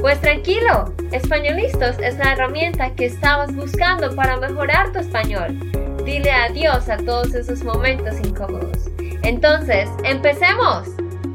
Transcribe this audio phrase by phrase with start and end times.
[0.00, 5.58] Pues tranquilo, Españolistos es la herramienta que estabas buscando para mejorar tu español.
[6.06, 8.88] Dile adiós a todos esos momentos incómodos.
[9.22, 10.88] Entonces, empecemos.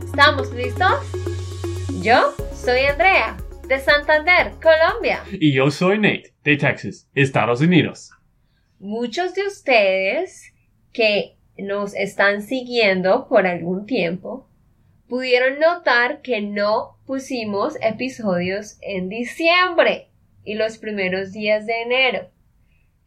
[0.03, 0.95] ¿Estamos listos?
[2.01, 5.21] Yo soy Andrea, de Santander, Colombia.
[5.31, 8.13] Y yo soy Nate, de Texas, Estados Unidos.
[8.79, 10.53] Muchos de ustedes
[10.91, 14.49] que nos están siguiendo por algún tiempo
[15.07, 20.09] pudieron notar que no pusimos episodios en diciembre
[20.43, 22.29] y los primeros días de enero.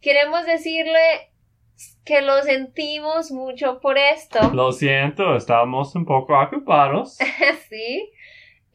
[0.01, 1.29] Queremos decirle
[2.05, 4.39] que lo sentimos mucho por esto.
[4.53, 7.17] Lo siento, estábamos un poco ocupados.
[7.69, 8.09] sí.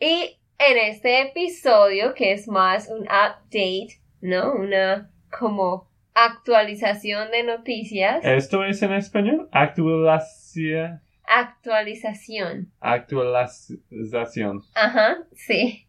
[0.01, 4.53] Y en este episodio, que es más un update, ¿no?
[4.55, 8.25] Una como actualización de noticias.
[8.25, 9.49] ¿Esto es en español?
[9.53, 11.04] Actualización.
[11.27, 12.73] Actualización.
[12.81, 14.63] Actualización.
[14.75, 15.87] Ajá, sí.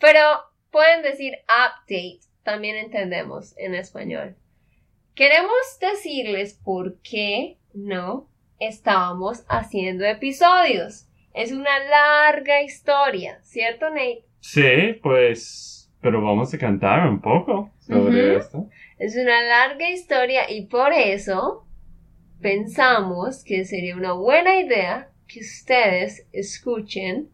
[0.00, 0.20] Pero
[0.70, 4.36] pueden decir update, también entendemos en español.
[5.14, 8.28] Queremos decirles por qué no
[8.58, 11.06] estábamos haciendo episodios.
[11.34, 14.24] Es una larga historia, ¿cierto, Nate?
[14.40, 18.68] Sí, pues, pero vamos a cantar un poco sobre esto.
[18.98, 21.67] Es una larga historia y por eso
[22.40, 27.30] pensamos que sería una buena idea que ustedes escuchen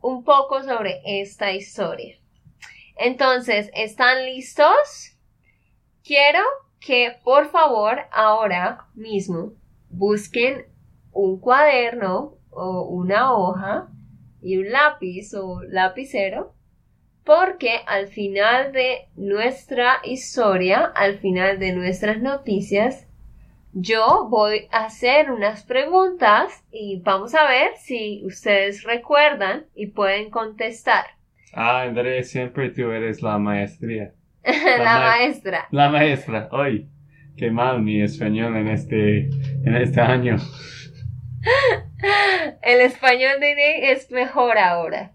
[0.00, 2.16] un poco sobre esta historia.
[2.96, 5.16] Entonces, ¿están listos?
[6.04, 6.40] Quiero
[6.80, 9.52] que por favor ahora mismo
[9.90, 10.66] busquen
[11.12, 13.88] un cuaderno o una hoja
[14.40, 16.54] y un lápiz o lapicero
[17.24, 23.07] porque al final de nuestra historia, al final de nuestras noticias,
[23.80, 30.30] yo voy a hacer unas preguntas y vamos a ver si ustedes recuerdan y pueden
[30.30, 31.04] contestar.
[31.52, 34.12] Ah, Andrés, siempre tú eres la maestría.
[34.44, 35.68] La, maestra.
[35.70, 36.48] La maestra.
[36.50, 36.88] Hoy,
[37.36, 40.36] qué mal mi español en este, en este año.
[42.62, 45.12] El español de Nate es mejor ahora.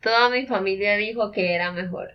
[0.00, 2.12] Toda mi familia dijo que era mejor.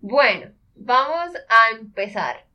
[0.00, 2.47] Bueno, vamos a empezar.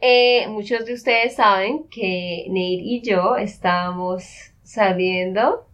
[0.00, 4.24] Eh, muchos de ustedes saben que Nate y yo estábamos
[4.62, 5.66] saliendo,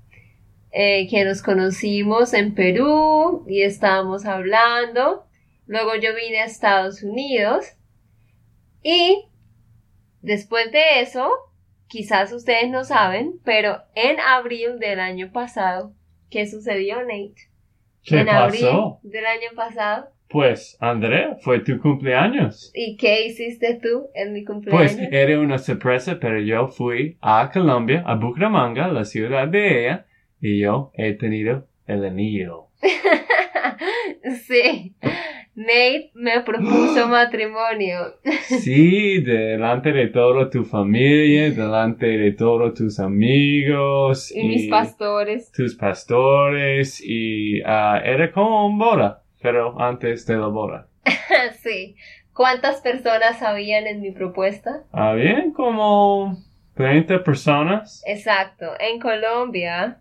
[0.71, 5.27] eh, que nos conocimos en Perú y estábamos hablando.
[5.67, 7.67] Luego yo vine a Estados Unidos
[8.83, 9.27] y
[10.21, 11.29] después de eso,
[11.89, 15.95] quizás ustedes no saben, pero en abril del año pasado,
[16.31, 17.35] ¿qué sucedió, Nate?
[18.05, 18.43] ¿Qué en pasó?
[18.45, 20.09] abril del año pasado.
[20.33, 22.73] Pues, Andrea, fue tu cumpleaños.
[22.75, 24.95] ¿Y qué hiciste tú en mi cumpleaños?
[24.97, 30.07] Pues era una sorpresa, pero yo fui a Colombia, a Bucaramanga, la ciudad de ella,
[30.41, 32.69] y yo he tenido el anillo.
[34.49, 34.95] sí.
[35.55, 38.15] Nate me propuso matrimonio.
[38.63, 44.33] Sí, delante de toda tu familia, delante de todos tus amigos.
[44.35, 45.51] Y mis pastores.
[45.53, 50.89] Tus pastores, y ah, era como un boda, pero antes de la boda.
[51.63, 51.97] sí.
[52.35, 54.85] ¿Cuántas personas habían en mi propuesta?
[54.93, 56.39] Habían como
[56.75, 58.03] 30 personas.
[58.07, 58.67] Exacto.
[58.81, 59.99] En Colombia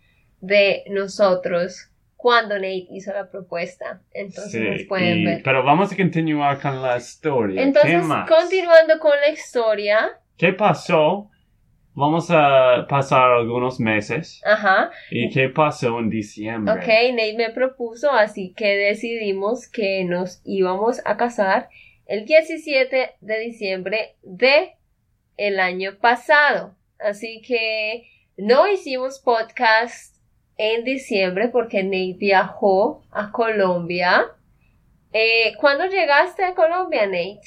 [0.40, 4.00] de nosotros cuando Nate hizo la propuesta.
[4.12, 5.42] Entonces nos pueden y- ver.
[5.42, 7.62] Pero vamos a continuar con la historia.
[7.62, 11.30] Entonces, continuando con la historia, ¿Qué pasó?
[11.98, 14.40] Vamos a pasar algunos meses.
[14.44, 16.72] ajá, ¿Y qué pasó en diciembre?
[16.74, 21.68] ok, Nate me propuso, así que decidimos que nos íbamos a casar
[22.06, 24.76] el 17 de diciembre de
[25.36, 26.76] el año pasado.
[27.00, 28.06] Así que
[28.36, 30.14] no hicimos podcast
[30.56, 34.24] en diciembre porque Nate viajó a Colombia.
[35.12, 37.40] Eh, ¿Cuándo llegaste a Colombia, Nate?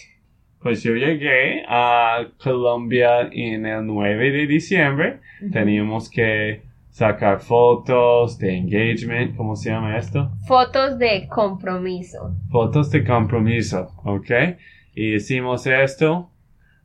[0.62, 5.20] Pues yo llegué a Colombia en el 9 de diciembre.
[5.52, 6.62] Teníamos que
[6.92, 10.30] sacar fotos de engagement, ¿cómo se llama esto?
[10.46, 12.36] Fotos de compromiso.
[12.52, 14.30] Fotos de compromiso, ¿ok?
[14.94, 16.30] Y hicimos esto.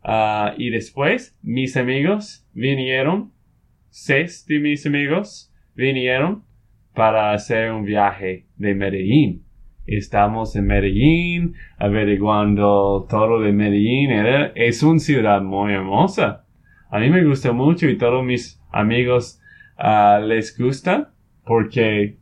[0.02, 3.32] ah, y después mis amigos vinieron,
[3.90, 6.44] seis de mis amigos vinieron
[6.94, 9.45] para hacer un viaje de Medellín.
[9.86, 14.10] Estamos en Medellín, averiguando todo de Medellín.
[14.54, 16.44] Es una ciudad muy hermosa.
[16.90, 19.40] A mí me gusta mucho y todos mis amigos
[19.76, 21.12] ah, les gusta
[21.44, 22.16] porque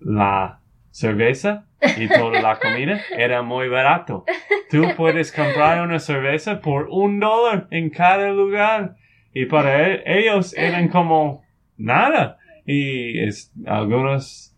[0.00, 0.60] la
[0.90, 1.66] cerveza
[1.98, 4.24] y toda la comida era muy barato.
[4.70, 8.96] Tú puedes comprar una cerveza por un dólar en cada lugar
[9.32, 11.42] y para e- ellos eran como
[11.76, 12.38] nada.
[12.66, 14.51] Y es, algunos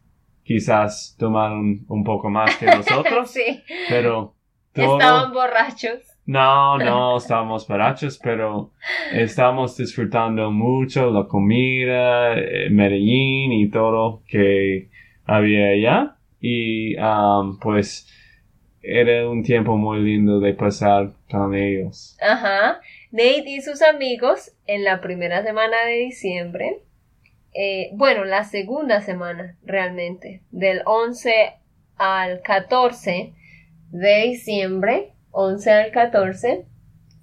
[0.44, 4.34] quizás tomaron un poco más que nosotros, sí, pero
[4.72, 4.98] todo...
[4.98, 6.14] estaban borrachos.
[6.26, 8.72] No, no estábamos borrachos, pero
[9.12, 14.88] estamos disfrutando mucho la comida, eh, Medellín y todo que
[15.26, 16.16] había allá.
[16.40, 18.08] Y um, pues
[18.80, 22.16] era un tiempo muy lindo de pasar con ellos.
[22.20, 22.80] Ajá.
[23.10, 26.80] Nate y sus amigos en la primera semana de diciembre,
[27.54, 31.54] eh, bueno, la segunda semana realmente, del 11
[31.96, 33.32] al 14
[33.90, 36.66] de diciembre, 11 al 14,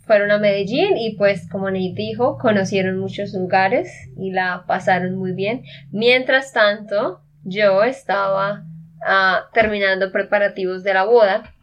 [0.06, 5.34] fueron a Medellín y pues como Nate dijo, conocieron muchos lugares y la pasaron muy
[5.34, 5.64] bien.
[5.92, 8.64] Mientras tanto, yo estaba
[9.06, 11.54] ah, terminando preparativos de la boda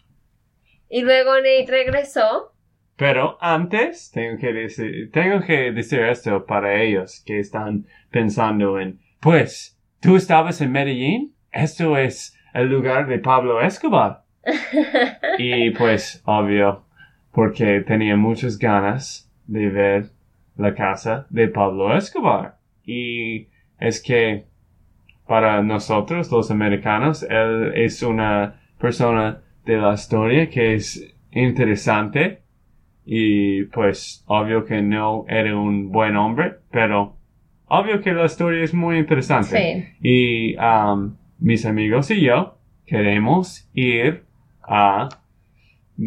[0.91, 2.53] y luego Nate regresó
[2.99, 8.99] Pero antes tengo que decir, tengo que decir esto para ellos que están pensando en,
[9.21, 11.33] pues, ¿tú estabas en Medellín?
[11.53, 14.25] Esto es el lugar de Pablo Escobar.
[15.39, 16.87] Y pues, obvio,
[17.31, 20.11] porque tenía muchas ganas de ver
[20.57, 22.59] la casa de Pablo Escobar.
[22.85, 23.47] Y
[23.79, 24.47] es que
[25.29, 32.43] para nosotros, los americanos, él es una persona de la historia que es interesante.
[33.11, 37.17] Y pues, obvio que no era un buen hombre, pero
[37.67, 39.57] obvio que la historia es muy interesante.
[40.03, 40.07] Sí.
[40.07, 44.25] Y um, mis amigos y yo queremos ir
[44.63, 45.09] a,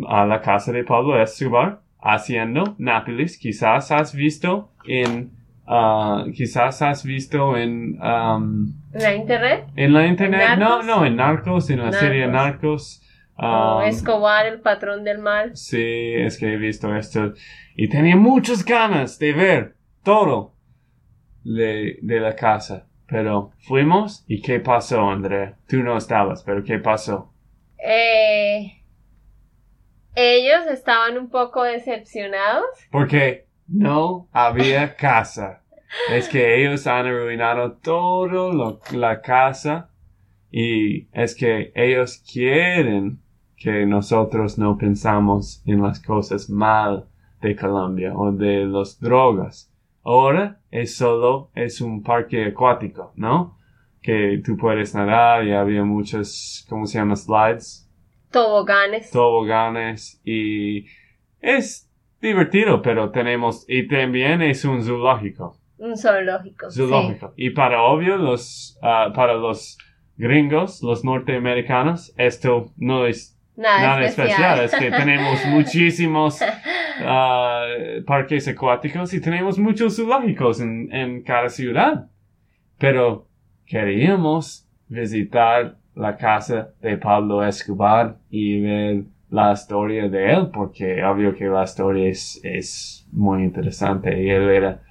[0.07, 3.39] a la casa de Pablo Escobar haciendo Nápoles.
[3.39, 5.31] Quizás has visto en,
[5.65, 9.65] ah, quizás has visto en, um, ¿La internet?
[9.75, 10.49] en la internet.
[10.59, 10.85] No, Narcos?
[10.85, 13.01] no, en Narcos, en la serie Narcos.
[13.41, 15.55] Um, Escobar, el patrón del mal.
[15.55, 17.33] Sí, es que he visto esto
[17.75, 20.55] y tenía muchas ganas de ver todo
[21.43, 22.87] de, de la casa.
[23.07, 25.57] Pero fuimos y ¿qué pasó, Andrea?
[25.67, 27.33] Tú no estabas, pero ¿qué pasó?
[27.77, 28.83] Eh,
[30.15, 32.65] ellos estaban un poco decepcionados.
[32.89, 35.63] Porque no había casa.
[36.13, 39.89] Es que ellos han arruinado todo lo- la casa
[40.49, 43.19] y es que ellos quieren
[43.61, 47.05] que nosotros no pensamos en las cosas mal
[47.41, 49.71] de Colombia o de las drogas.
[50.03, 53.57] Ahora es solo, es un parque acuático, ¿no?
[54.01, 57.15] Que tú puedes nadar y había muchos, ¿cómo se llama?
[57.15, 57.87] Slides,
[58.31, 59.11] Toboganes.
[59.11, 60.85] toboganes y
[61.39, 61.87] es
[62.19, 66.69] divertido, pero tenemos, y también es un zoológico, un zoológico.
[66.71, 66.79] sí.
[66.79, 67.33] zoológico.
[67.35, 69.77] Y para obvio, los, ah, para los
[70.17, 74.65] gringos, los norteamericanos, esto no es Nada, nada especial, especial.
[74.65, 76.39] es que tenemos muchísimos
[77.01, 77.65] ah,
[78.05, 82.07] parques acuáticos y tenemos muchos zoológicos en, en cada ciudad.
[82.77, 83.27] Pero
[83.65, 91.33] queríamos visitar la casa de Pablo Escobar y ver la historia de él, porque obvio
[91.33, 94.81] que la historia es, es muy interesante y él era,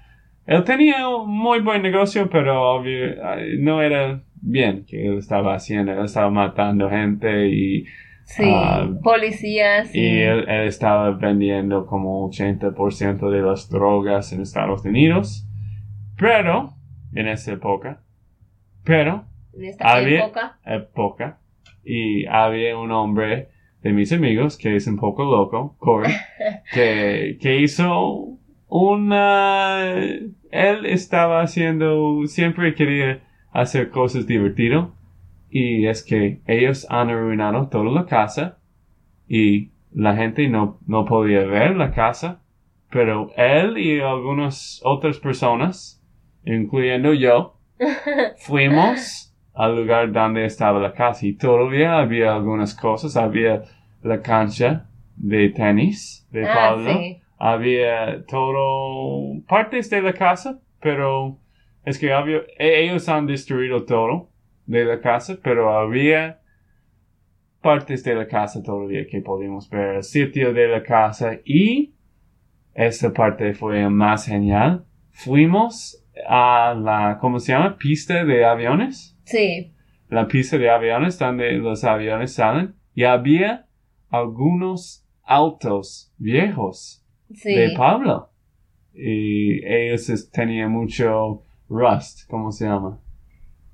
[0.46, 3.16] él tenía un muy buen negocio, pero obvio,
[3.58, 7.84] no era bien que él estaba haciendo, él estaba matando gente y
[8.36, 9.92] Sí, Ah, policías.
[9.94, 15.46] y él, él estaba vendiendo como 80% de las drogas en Estados Unidos.
[16.16, 16.74] Pero,
[17.14, 18.02] en esa época,
[18.84, 20.58] pero, en esta había- época.
[20.64, 21.38] época,
[21.84, 23.48] y había un hombre
[23.82, 26.12] de mis amigos que es un poco loco, Corey,
[26.72, 29.92] que, que hizo una...
[30.52, 33.20] Él estaba haciendo, siempre quería
[33.52, 34.88] hacer cosas divertidas.
[35.50, 38.58] Y es que ellos han arruinado toda la casa
[39.28, 42.42] y la gente no, no podía ver la casa.
[42.90, 46.02] Pero él y algunas otras personas,
[46.44, 47.56] incluyendo yo,
[48.38, 53.16] fuimos al lugar donde estaba la casa y todavía había algunas cosas.
[53.16, 53.62] Había
[54.02, 57.20] la cancha de tenis de ah, Pablo sí.
[57.38, 61.36] había todo partes de la casa, pero
[61.84, 64.29] es que había, e- ellos han destruido todo
[64.70, 66.40] de la casa, pero había
[67.60, 71.94] partes de la casa todavía que podíamos ver, el sitio de la casa y
[72.74, 74.84] esta parte fue más genial.
[75.10, 77.76] Fuimos a la, ¿cómo se llama?
[77.76, 79.72] Pista de aviones Sí.
[80.08, 83.66] la pista de aviones donde los aviones salen y había
[84.08, 87.54] algunos autos viejos Sí.
[87.54, 88.30] de Pablo
[88.94, 92.98] y ellos tenían mucho rust, ¿cómo se llama?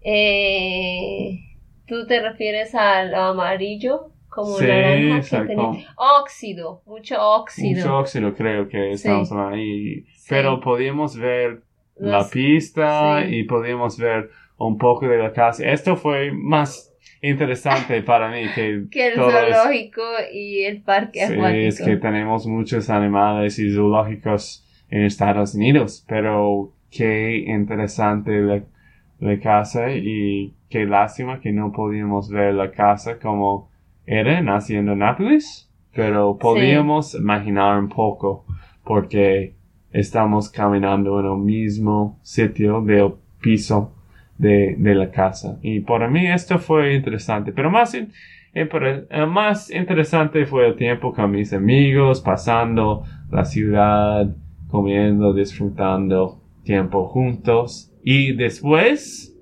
[0.09, 1.41] Eh,
[1.87, 4.11] ¿Tú te refieres al amarillo?
[4.29, 5.47] Como Sí, naranja que exacto.
[5.49, 5.89] tenía.
[5.97, 7.77] Óxido, mucho óxido.
[7.81, 9.35] Mucho óxido creo que estamos Sí.
[9.39, 10.27] ahí, Sí.
[10.29, 11.63] pero podíamos ver
[11.97, 13.37] la Los- pista sí.
[13.37, 15.65] y podíamos ver un poco de la casa.
[15.69, 21.27] Esto fue más interesante para mí que, que el todo es- zoológico y el parque
[21.27, 21.69] Sí, acuático.
[21.69, 28.63] es que tenemos muchos animales y zoológicos en Estados Unidos, pero qué interesante la,
[29.21, 33.71] la casa y qué lástima que no podíamos ver la casa como
[34.07, 38.45] era naciendo en Nápoles, pero podíamos imaginar un poco
[38.85, 39.55] porque
[39.93, 43.93] estamos caminando en el mismo sitio del piso
[44.39, 45.59] de, de la casa.
[45.63, 48.13] Y para mí esto fue interesante, pero más in-
[48.55, 48.69] eh,
[49.27, 54.35] más interesante fue el tiempo con mis amigos, pasando la ciudad,
[54.69, 57.93] comiendo, disfrutando tiempo juntos.
[58.09, 59.37] Y después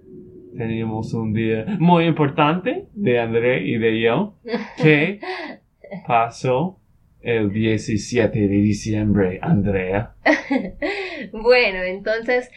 [0.56, 4.38] teníamos un día muy importante de André y de yo,
[4.78, 5.20] que
[6.06, 6.80] pasó
[7.20, 10.14] el 17 de diciembre, Andrea.
[11.32, 12.50] Bueno, entonces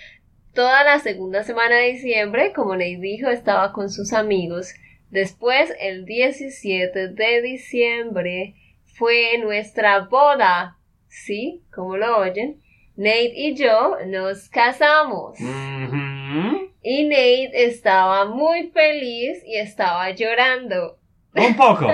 [0.53, 4.75] toda la segunda semana de diciembre, como les dijo, estaba con sus amigos.
[5.11, 10.77] Después, el 17 de diciembre, fue nuestra boda.
[11.09, 11.63] ¿Sí?
[11.69, 12.61] Como lo oyen.
[12.97, 15.39] Nate y yo nos casamos.
[15.39, 20.97] Y Nate estaba muy feliz y estaba llorando.
[21.35, 21.87] Un poco,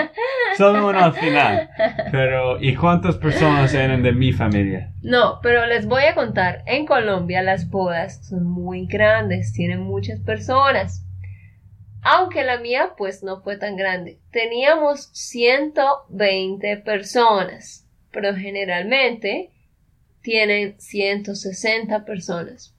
[0.57, 1.69] solo uno al final.
[2.11, 4.93] Pero, ¿y cuántas personas eran de mi familia?
[5.01, 10.21] No, pero les voy a contar, en Colombia las bodas son muy grandes, tienen muchas
[10.21, 11.05] personas.
[12.01, 14.19] Aunque la mía pues no fue tan grande.
[14.31, 19.52] Teníamos 120 personas, pero generalmente
[20.23, 22.75] tienen 160 personas.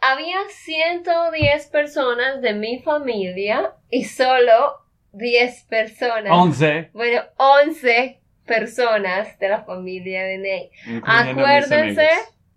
[0.00, 4.76] Había 110 personas de mi familia y solo
[5.12, 6.30] 10 personas.
[6.30, 6.90] 11.
[6.92, 10.38] Bueno, 11 personas de la familia de
[10.86, 12.08] mis Acuérdense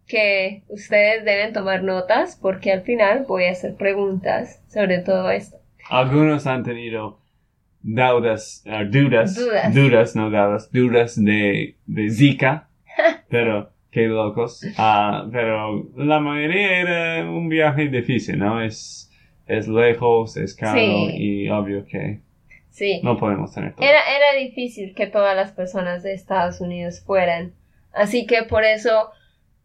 [0.07, 5.57] que ustedes deben tomar notas porque al final voy a hacer preguntas sobre todo esto.
[5.89, 7.19] Algunos han tenido
[7.81, 9.73] dudas, eh, dudas, Dudas.
[9.73, 12.69] dudas, no dudas, dudas de, de Zika,
[13.29, 14.62] pero qué locos.
[14.77, 18.62] Ah, pero la mayoría era un viaje difícil, ¿no?
[18.63, 19.12] Es,
[19.48, 21.10] es lejos, es caro Sí.
[21.17, 22.19] y obvio que
[22.69, 23.86] Sí, no podemos tener todo.
[23.86, 27.53] era, era difícil que todas las personas de Estados Unidos fueran.
[27.93, 29.10] Así que por eso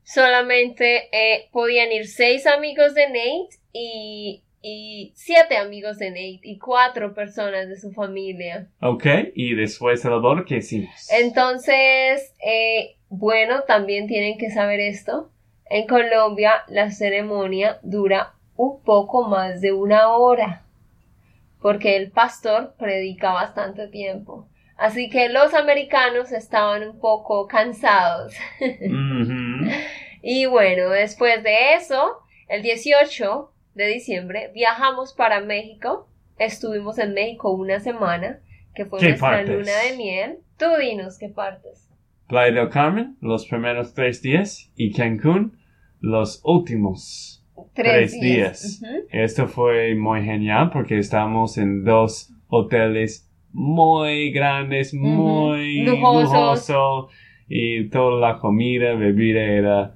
[0.02, 6.59] solamente eh, podían ir seis amigos de Nate y, y siete amigos de Nate y
[6.59, 8.68] cuatro personas de su familia.
[8.80, 11.09] Ok, y después boda, ¿qué hicimos?
[11.12, 15.30] Entonces, eh, bueno, también tienen que saber esto.
[15.68, 20.62] En Colombia la ceremonia dura un poco más de una hora,
[21.60, 24.46] porque el pastor predica bastante tiempo.
[24.76, 28.34] Así que los americanos estaban un poco cansados.
[30.22, 36.08] Y bueno, después de eso, el 18 de diciembre, viajamos para México.
[36.38, 38.40] Estuvimos en México una semana.
[38.75, 39.48] que fue ¿Qué nuestra partes?
[39.48, 40.38] luna de miel.
[40.58, 41.86] Tú dinos qué partes.
[42.28, 45.56] Playa del Carmen, los primeros tres días, y Cancún,
[46.00, 48.83] los últimos Tres, tres días.
[49.11, 56.33] Esto fue muy genial porque estábamos en dos hoteles muy grandes, muy Lujosos.
[56.33, 57.09] lujoso
[57.49, 59.95] y toda la comida, bebida era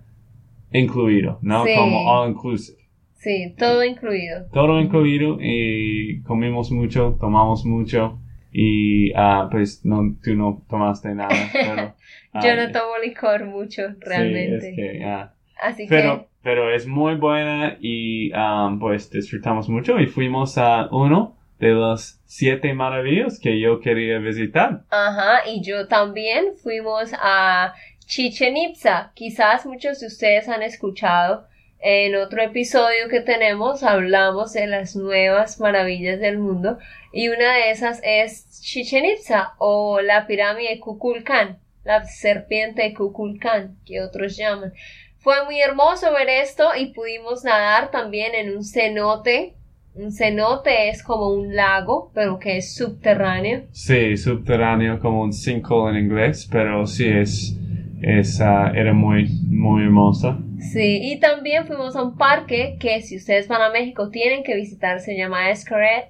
[0.73, 1.65] incluido, ¿no?
[1.65, 1.73] Sí.
[1.77, 2.79] Como all inclusive.
[3.17, 4.47] Sí, todo incluido.
[4.53, 8.20] Todo incluido y comimos mucho, tomamos mucho
[8.53, 11.31] y ah, pues no, tú no tomaste nada.
[11.53, 11.95] Pero,
[12.35, 14.71] Yo ah, no tomo licor mucho, sí, realmente.
[14.71, 20.07] es que, ah, Así pero, pero es muy buena y um, pues disfrutamos mucho y
[20.07, 24.85] fuimos a uno de los siete maravillas que yo quería visitar.
[24.89, 27.75] que, ajá, y yo también fuimos a
[28.07, 29.13] Chichen Itza.
[29.15, 31.47] Quizás muchos de ustedes han escuchado
[31.83, 36.79] en otro episodio que tenemos, hablamos de las nuevas maravillas del mundo
[37.13, 42.95] y una de esas es Chichen Itza o la pirámide de Kukulcán, la serpiente de
[42.95, 44.73] Kukulcán, que otros llaman.
[45.19, 49.55] Fue muy hermoso ver esto y pudimos nadar también en un cenote.
[49.95, 53.65] Un cenote es como un lago, pero que es subterráneo.
[53.73, 57.57] Sí, subterráneo como un sinkhole en inglés, pero sí es,
[58.03, 60.39] es ah, era muy, muy hermosa.
[60.59, 64.55] Sí, y también fuimos a un parque que si ustedes van a México tienen que
[64.55, 66.09] visitar, se llama Escaret.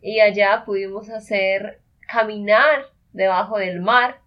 [0.00, 4.20] Y allá pudimos hacer caminar debajo del mar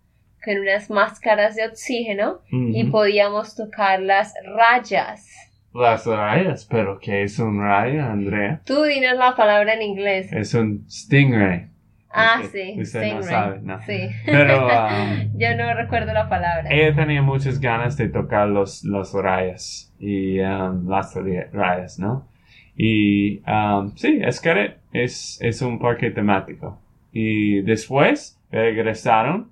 [0.43, 5.27] con unas máscaras de oxígeno y podíamos tocar las rayas.
[5.74, 8.62] Las rayas, pero ¿qué es un rayo, Andrea?
[8.65, 10.31] Tú dinos la palabra en inglés.
[10.34, 11.71] Es un stingray.
[12.13, 13.82] Ah, sí, usted no sabe, no.
[13.84, 14.10] Sí.
[14.25, 16.70] Pero, um, Yo no recuerdo la palabra.
[16.70, 21.15] Ella tenía muchas ganas de tocar los, los rayas y um, las
[21.51, 22.27] rayas, ¿no?
[22.75, 26.80] Y um, sí, Escaret es, es un parque temático.
[27.12, 29.51] Y después regresaron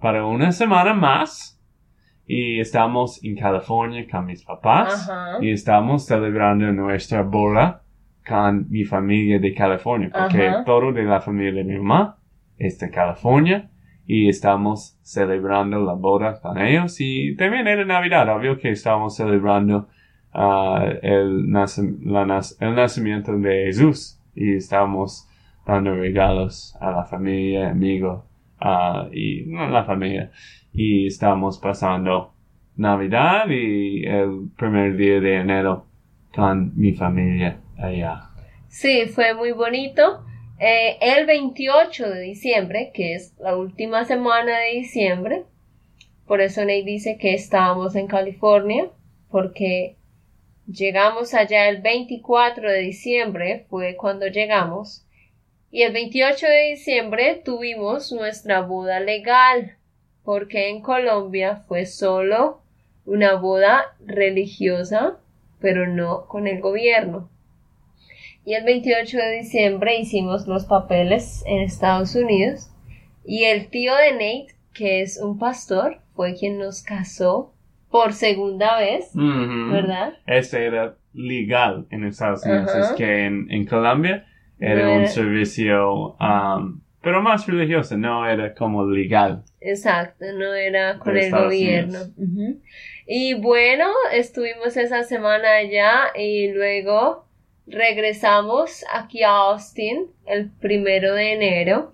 [0.00, 1.60] para una semana más
[2.26, 5.38] y estamos en California con mis papás Ajá.
[5.40, 7.82] y estamos celebrando nuestra boda
[8.28, 10.64] con mi familia de California porque Ajá.
[10.64, 12.18] todo de la familia de mi mamá
[12.58, 13.70] es de California
[14.06, 19.88] y estamos celebrando la boda con ellos y también era Navidad, obvio que estamos celebrando
[20.32, 25.28] ah, el, nac- la nac- el nacimiento de Jesús y estamos
[25.66, 28.24] dando regalos a la familia, amigos
[28.60, 30.30] ah, y no la familia
[30.72, 32.34] y estamos pasando
[32.76, 35.86] Navidad y el primer día de enero
[36.34, 38.30] con mi familia allá.
[38.68, 40.24] Sí, fue muy bonito.
[40.60, 45.44] Eh, el 28 de diciembre, que es la última semana de diciembre,
[46.26, 48.90] por eso Ney dice que estábamos en California,
[49.30, 49.96] porque
[50.66, 55.06] llegamos allá el 24 de diciembre, fue cuando llegamos,
[55.70, 59.76] y el 28 de diciembre tuvimos nuestra boda legal,
[60.24, 62.62] porque en Colombia fue solo
[63.06, 65.18] una boda religiosa,
[65.60, 67.30] pero no con el gobierno.
[68.48, 72.70] Y el 28 de diciembre hicimos los papeles en Estados Unidos.
[73.22, 77.52] Y el tío de Nate, que es un pastor, fue quien nos casó
[77.90, 79.10] por segunda vez.
[79.12, 80.14] ¿verdad?
[80.26, 84.26] Este era legal en Estados Unidos, es que en, en Colombia
[84.58, 89.44] era No un servicio, um, pero más religioso, no era como legal.
[89.60, 91.98] Exacto, no era con el Estados gobierno.
[93.06, 97.27] Y bueno, estuvimos esa semana allá y luego
[97.70, 101.92] regresamos aquí a Austin el primero de enero.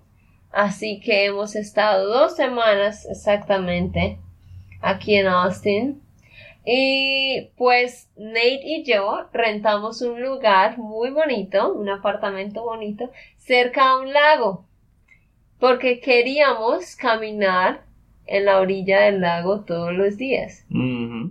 [0.51, 4.19] Así que hemos estado dos semanas exactamente
[4.81, 6.01] aquí en Austin.
[6.65, 13.99] Y pues Nate y yo rentamos un lugar muy bonito, un apartamento bonito, cerca a
[13.99, 14.65] un lago
[15.59, 17.83] porque queríamos caminar
[18.27, 20.65] en la orilla del lago todos los días.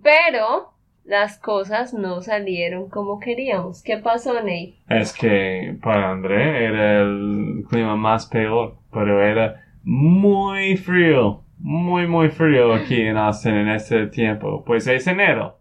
[0.02, 0.73] Pero
[1.04, 3.82] las cosas no salieron como queríamos.
[3.82, 4.74] ¿Qué pasó, Nate?
[4.88, 12.30] Es que para André era el clima más peor, pero era muy frío, muy muy
[12.30, 14.64] frío aquí en Austin en este tiempo.
[14.64, 15.58] Pues es enero.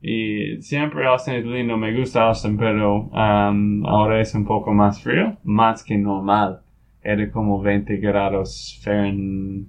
[0.00, 5.02] Y siempre Austin es lindo, me gusta Austin, pero um, ahora es un poco más
[5.02, 6.60] frío, más que normal.
[7.02, 9.66] Era como 20 grados Fahren-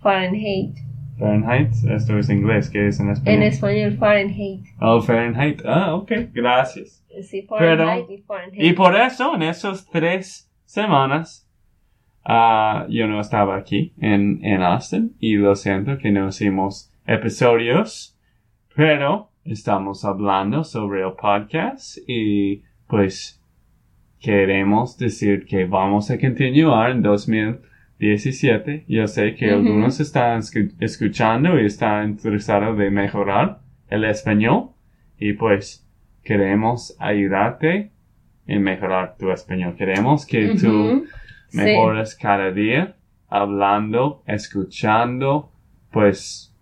[0.00, 0.76] Fahrenheit.
[1.20, 1.72] Fahrenheit.
[1.88, 3.42] Esto es inglés, ¿qué es en español?
[3.42, 4.64] En español, Fahrenheit.
[4.80, 5.62] Oh, Fahrenheit.
[5.64, 7.04] Ah, ok, gracias.
[7.22, 8.62] Sí, Fahrenheit y Fahrenheit.
[8.62, 11.46] Y por eso, en esas tres semanas,
[12.24, 18.18] ah, yo no estaba aquí en, en Austin y lo siento que no hicimos episodios,
[18.74, 23.40] pero estamos hablando sobre el podcast y pues
[24.20, 27.02] queremos decir que vamos a continuar en
[28.00, 28.84] 2017.
[28.88, 34.70] Yo sé que algunos están escu- escuchando y están interesados de mejorar el español.
[35.18, 35.86] Y pues
[36.24, 37.90] queremos ayudarte
[38.46, 39.74] en mejorar tu español.
[39.76, 41.06] Queremos que tú.
[41.48, 41.56] Sí.
[41.58, 42.94] mejores cada día
[43.28, 45.50] hablando, escuchando,
[45.90, 46.54] pues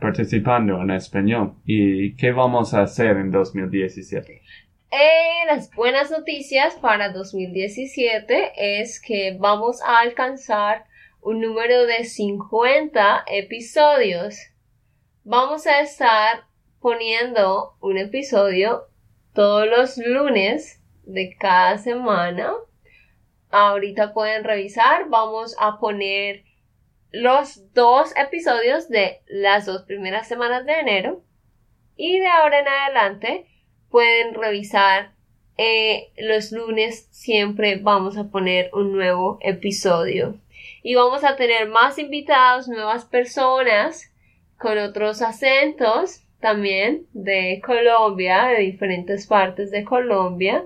[0.00, 1.54] participando en español.
[1.64, 4.42] ¿Y qué vamos a hacer en 2017?
[4.96, 10.84] Eh, las buenas noticias para 2017 es que vamos a alcanzar
[11.20, 14.36] un número de 50 episodios.
[15.24, 16.44] Vamos a estar
[16.78, 18.84] poniendo un episodio
[19.32, 22.52] todos los lunes de cada semana.
[23.50, 25.08] Ahorita pueden revisar.
[25.08, 26.44] Vamos a poner
[27.10, 31.24] los dos episodios de las dos primeras semanas de enero.
[31.96, 33.53] Y de ahora en adelante
[33.94, 35.12] pueden revisar
[35.56, 40.34] eh, los lunes siempre vamos a poner un nuevo episodio.
[40.82, 44.10] Y vamos a tener más invitados nuevas personas
[44.58, 50.64] con otros acentos también de Colombia de diferentes partes de Colombia.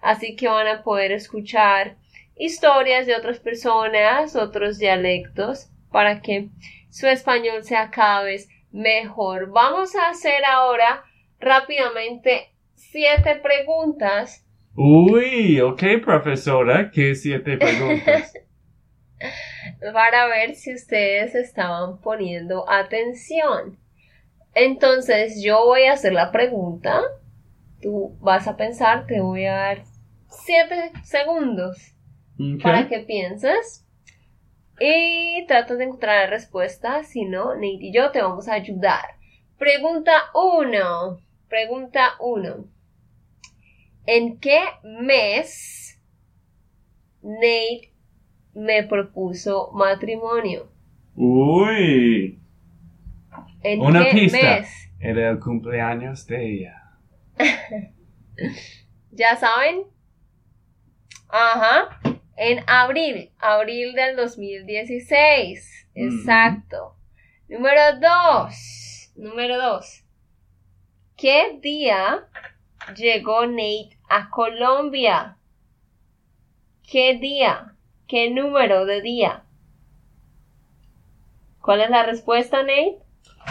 [0.00, 1.96] Así que van a poder escuchar
[2.38, 6.48] historias de otras personas otros dialectos para que
[6.88, 9.50] su español sea cada vez mejor.
[9.50, 11.04] Vamos a hacer ahora
[11.40, 14.44] rápidamente siete preguntas
[14.76, 18.32] Uy, ok, profesora, ¿qué siete preguntas?
[19.92, 23.78] para ver si ustedes estaban poniendo atención.
[24.54, 27.02] Entonces yo voy a hacer la pregunta,
[27.82, 29.82] tú vas a pensar, te voy a dar
[30.28, 31.94] siete segundos
[32.62, 33.86] para que pienses
[34.80, 39.04] y tratas de encontrar la respuesta, si no, Nate y yo te vamos a ayudar.
[39.58, 41.20] Pregunta 1.
[41.50, 42.64] Pregunta 1.
[44.06, 46.00] ¿En qué mes
[47.22, 47.92] Nate
[48.54, 50.70] me propuso matrimonio?
[51.16, 52.40] Uy,
[53.64, 54.38] ¿En una qué pista.
[54.60, 54.92] mes?
[55.00, 56.82] Era el cumpleaños de ella.
[59.10, 59.82] ¿Ya saben?
[61.28, 62.00] Ajá.
[62.36, 65.88] En abril, abril del 2016.
[65.96, 66.06] Ujú.
[66.06, 66.94] Exacto.
[67.48, 69.12] Número dos.
[69.16, 70.04] Número dos.
[71.20, 72.24] ¿Qué día
[72.96, 75.36] llegó Nate a Colombia?
[76.90, 77.74] ¿Qué día?
[78.08, 79.44] ¿Qué número de día?
[81.60, 83.00] ¿Cuál es la respuesta, Nate?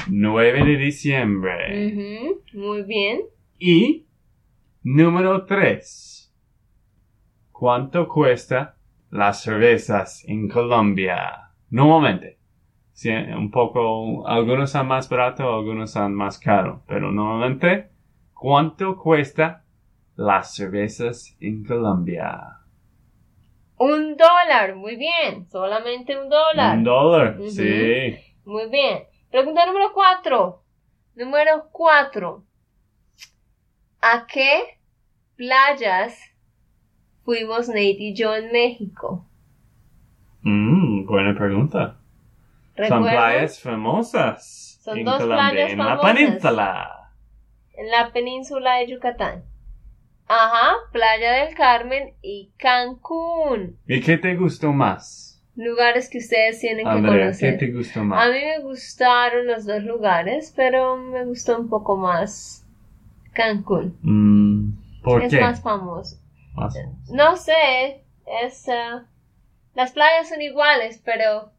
[0.08, 1.91] 9 de diciembre.
[1.93, 3.21] Ujú, Muy bien.
[3.60, 4.08] Y
[4.82, 6.34] número 3.
[7.51, 8.77] ¿Cuánto cuesta
[9.12, 11.51] las cervezas en Colombia?
[11.69, 12.38] Normalmente.
[13.07, 17.89] Un poco, algunos son más baratos, algunos son más caros, pero normalmente,
[18.33, 19.63] ¿cuánto cuesta
[20.15, 22.59] las cervezas en Colombia?
[23.77, 24.75] Un dólar.
[24.75, 25.47] Muy bien.
[25.49, 26.77] Solamente un dólar.
[26.77, 28.17] Un dólar, sí.
[28.43, 29.03] Muy bien.
[29.31, 30.63] Pregunta número cuatro.
[31.15, 32.43] Número cuatro.
[34.01, 34.79] ¿A qué
[35.38, 36.19] playas
[37.23, 39.25] fuimos Nate y yo en México?
[40.41, 41.98] Mm, buena pregunta.
[42.87, 46.13] Son playas famosas Son en dos Colombia, playas en la famosas.
[46.15, 47.11] península.
[47.73, 49.43] En la península de Yucatán.
[50.27, 53.77] Ajá, Playa del Carmen y Cancún.
[53.87, 55.41] ¿Y qué te gustó más?
[55.55, 57.57] Lugares que ustedes tienen que Andrea, ¿qué conocer.
[57.57, 58.29] te gustó A más?
[58.29, 62.65] mí me gustaron los dos lugares, pero me gustó un poco más
[63.33, 63.97] Cancún.
[64.01, 65.41] Mm, ¿Por es qué?
[65.41, 66.17] más famoso.
[66.53, 66.75] Más-
[67.11, 68.03] No sé,
[68.43, 68.67] es...
[68.67, 69.01] eh,
[69.73, 71.51] las playas son iguales, pero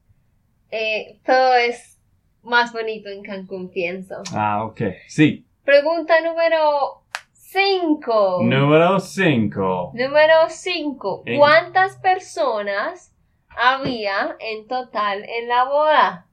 [0.71, 1.99] eh, todo es
[2.43, 4.23] más bonito en Cancún, pienso.
[4.35, 4.81] Ah, ok.
[5.09, 5.47] Sí.
[5.65, 7.03] Pregunta número
[7.33, 8.41] 5.
[8.43, 9.93] Número 5.
[9.95, 11.23] Número 5.
[11.27, 13.13] En- ¿Cuántas personas
[13.49, 16.27] había en total en la boda?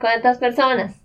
[0.00, 1.00] ¿Cuántas personas?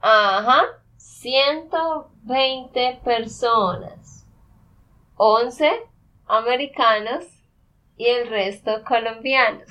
[0.00, 0.62] Ajá.
[0.96, 4.26] 120 personas.
[5.16, 5.70] 11
[6.26, 7.24] americanos
[7.96, 9.62] y el resto colombianos.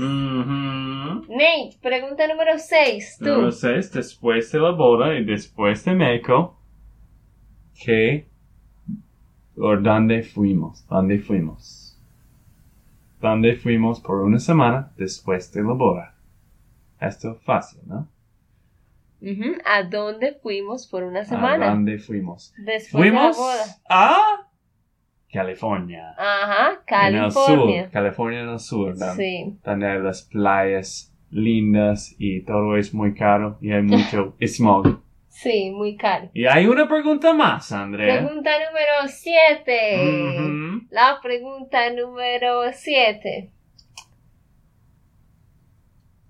[1.30, 3.18] Nate, pregunta número 6.
[3.20, 3.26] Tú.
[3.26, 3.92] Número 6.
[3.92, 6.58] Después de la boda y después de México,
[7.84, 8.28] ¿qué
[9.58, 10.86] o dónde fuimos?
[10.88, 11.98] ¿Dónde fuimos?
[13.22, 16.16] ¿Dónde fuimos por una semana después de la boda?
[17.00, 18.08] Esto fácil, ¿no?
[19.22, 21.70] Ujú, ¿A dónde fuimos por una ¿A semana?
[21.70, 22.54] dónde fuimos?
[22.58, 23.64] Después Fuimos de la boda.
[23.90, 24.45] a
[25.36, 26.16] California.
[26.18, 27.90] Ajá, En el sur, California.
[27.92, 29.14] California en el sur, ¿no?
[29.16, 29.58] Sí.
[29.64, 35.02] donde hay las playas lindas y todo es muy caro y hay mucho smog.
[35.28, 36.30] Sí, muy caro.
[36.34, 38.20] Y hay una pregunta más, Andrea.
[38.26, 40.40] Pregunta número 7.
[40.40, 40.88] Ujú.
[40.92, 43.52] La pregunta número 7.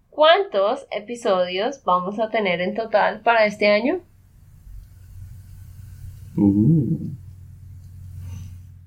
[0.09, 3.99] ¿Cuántos episodios vamos a tener en total para este año?
[6.37, 6.74] Uh,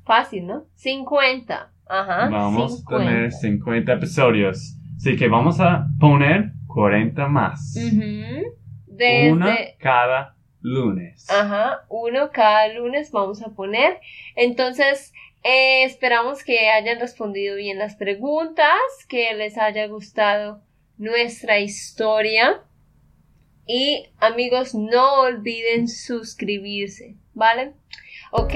[0.09, 0.65] Fácil, ¿no?
[0.77, 1.71] 50.
[1.87, 2.29] Ajá.
[2.31, 2.95] vamos 50.
[2.95, 4.75] a tener 50 episodios.
[4.97, 7.75] Así que vamos a poner 40 más.
[7.75, 9.31] Desde...
[9.31, 11.29] Una cada lunes.
[11.29, 14.01] Ajá, uno cada lunes vamos a poner.
[14.35, 15.13] Entonces,
[15.45, 18.79] eh, esperamos que hayan respondido bien las preguntas,
[19.11, 20.63] que les haya gustado
[20.97, 22.63] nuestra historia.
[23.67, 27.75] Y amigos, no olviden suscribirse, ¿vale?
[28.31, 28.55] Ok,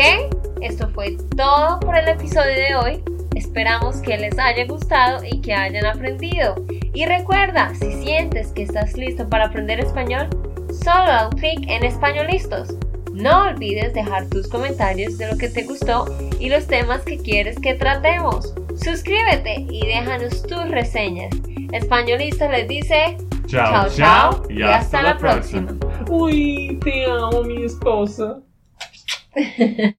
[0.60, 3.04] esto fue todo por el episodio de hoy.
[3.34, 6.54] Esperamos que les haya gustado y que hayan aprendido.
[6.92, 10.28] Y recuerda, si sientes que estás listo para aprender español,
[10.68, 12.68] solo da un clic en Españolistos.
[13.14, 16.04] No olvides dejar tus comentarios de lo que te gustó
[16.38, 18.52] y los temas que quieres que tratemos.
[18.76, 21.34] Suscríbete y déjanos tus reseñas.
[21.72, 25.74] Españolistas les dice Chao, chao, chao y hasta la próxima.
[26.10, 28.42] Uy, te amo, mi esposa.
[29.34, 29.88] 嘿嘿嘿